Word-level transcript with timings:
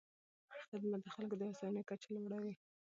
خدمت 0.69 1.01
د 1.03 1.07
خلکو 1.15 1.35
د 1.37 1.41
هوساینې 1.49 1.83
کچه 1.89 2.07
لوړوي. 2.15 2.53